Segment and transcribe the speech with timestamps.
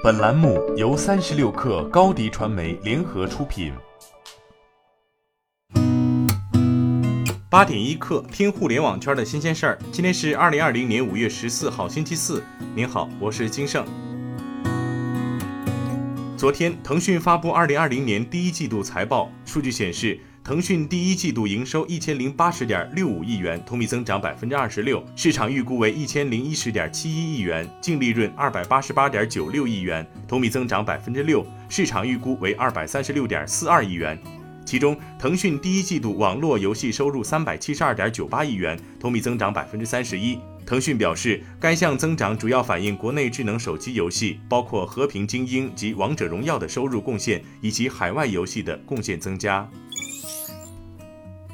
[0.00, 3.72] 本栏目由三十六氪高低传媒联合出品。
[7.50, 9.78] 八点一刻，听互联网圈的新鲜事儿。
[9.90, 12.44] 今天是二零二零年五月十四号，星期四。
[12.76, 13.84] 您好，我是金盛。
[16.36, 20.20] 昨天，腾讯发布二零二零年第一季度财报，数据显示。
[20.48, 34.18] 腾讯第一季度营收一千零八十点六五亿元，同比增长百分之二十六，市场预估为一千零一十点七一亿元，净利润二百八十八点九六亿元，同比增长百分之六，市场预估为二百三十六点四二亿元。
[34.64, 40.38] 其中，腾讯第一季度网络游戏收入三百七十二点九八亿元，同比增长百分之三十一。
[40.64, 49.68] 腾讯表示，该项增长主要反映国内智能手机游戏，包括《和平精英》及《王者荣耀》的收入贡献，以及海外游戏的贡献增加。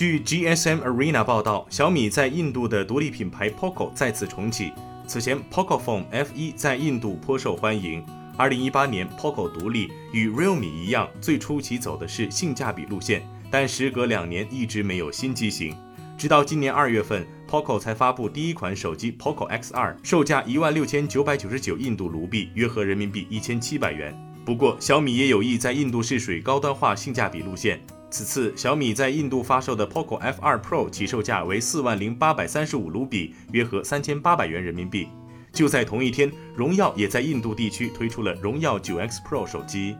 [0.00, 4.72] 据 GSM Arena 报道，小米在印度的独立品牌 Poco 再次重启。
[5.06, 8.02] 此前，Poco Phone F1 在印度颇受欢迎。
[8.38, 15.76] 2018年，Poco 独立，与 Realme 一样，最初其走的是性价比路线，但时隔两年一直没有新机型。
[16.16, 24.18] 直到今年二月份，Poco 才发布第一款手机 Poco X2，售价一万六千九百九十九印度卢币，约合人民币一千七百元。
[24.46, 27.78] 不过，小米也有意在印度试水高端化性价比路线。
[28.10, 35.06] 此次小米在印度发售的 Poco F2 Pro 起售价为四万零八百三十五卢比，约合三千八百元人民币。
[35.52, 39.96] 就在同一天，荣耀也在印度地区推出了荣耀 9X Pro 手机。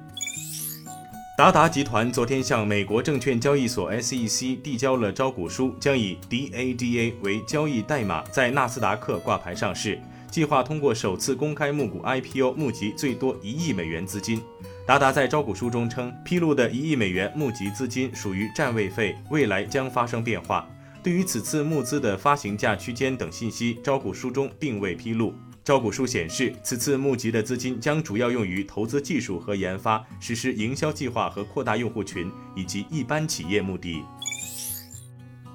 [1.38, 9.98] 达达集团昨天向美国证券交易所 SEC 递交了招股书，将以 DADA 为交易代码在纳斯达克挂牌上市，
[10.30, 14.42] 计划通过首次公开募股 IPO 募集最多一亿美元资金。
[14.90, 20.68] 达达在招股书中称，披露的一亿美元募集资金属于占位费，未来将发生变化。
[21.00, 25.32] 对于此次募资的发行价区间等信息，招股书中并未披露。
[25.62, 34.02] 招股书显示，此次募集的资金将主要用于投资技术和研发、实施营销计划和扩大用户群，以及一般企业目的。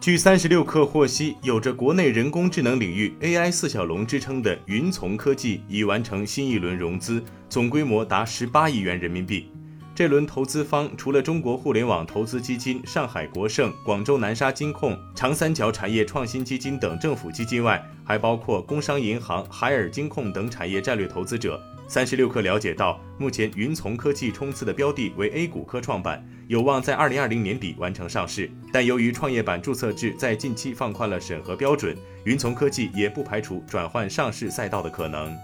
[0.05, 9.49] 据三十六氪获悉，有着国内人工智能领域 AI 四小龙之称的云从科技已完成新一轮融资，总规模达十八亿元人民币。
[9.95, 21.59] 这轮投资方除了中国互联网投资基金、上海国盛、广州南沙金控、长三角产业创新基金等政府基金外，还包括工商银行、海尔金控等产业战略投资者。
[21.87, 28.49] 三十六氪了解到，目前云从科技冲刺的标的为 A 股科创板，有望在二零二零年底完成上市。
[28.73, 35.35] 但由于创业板注册制在近期放宽了审核标准，云从科技也不排除转换上市赛道的可能。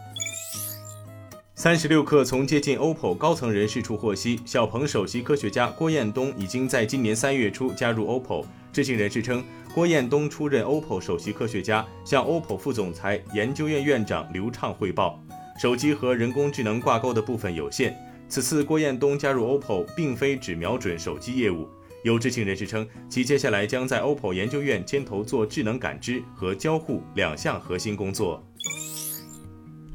[1.53, 8.45] 三十六氪从接近 OPPO 高层人士处获悉，小鹏首席科学家郭彦东已经在今年三月初加入 OPPO。
[8.73, 9.43] 知情人士称，
[9.75, 15.23] 郭彦东出任 OPPO 首席科学家，向 OPPO 副总裁、研究院院长刘畅汇报。
[15.61, 17.95] 手机和人工智能挂钩的部分有限。
[18.27, 21.69] 此次郭彦东加入 OPPO，并非只瞄准手机业务。
[22.03, 28.43] 有知情人士称，其接下来将在 OPPO 研究院牵头做智能感知和交互两项核心工作。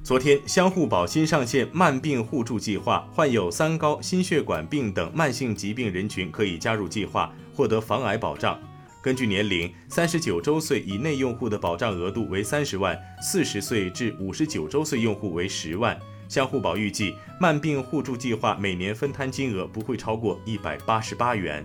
[0.04, 8.56] 昨天，相互保新上线慢病互助计划，患有三高、心血管病等慢性疾病人群可以加入计划，获得防癌保障。
[9.06, 15.96] 根据年龄，三十九周岁以内用户的保障额度为三十万，四十岁至五十九周岁用户为十万。
[16.28, 21.64] 相互保预计慢病互助计划每年分摊金额不会超过一百八十八元。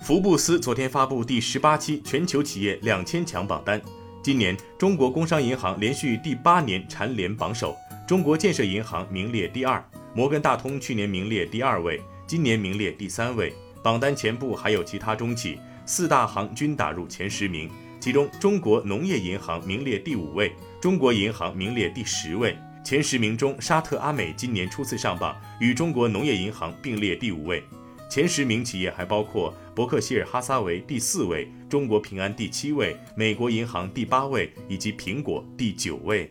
[0.00, 3.80] 福布斯昨天发布第十八期全球企业两千强榜单，
[4.24, 7.76] 今年中国工商银行连续第八年蝉联榜首，
[8.08, 9.80] 中国建设银行名列第二，
[10.16, 13.54] 摩根大通去年名列第二位，今年名列第三位。
[13.82, 22.56] 榜单前部还有其他中企，四大行均打入前十名，其中中国农业银行名列第五位，中国银行名列第十位。
[22.84, 27.62] 前十名中，沙特阿美今年初次上榜，与中国农业银行并列第五位。
[28.10, 36.30] 前十名企业还包括伯克希尔哈撒韦第四位，中国平安第七位，美国银行第八位，以及苹果第九位。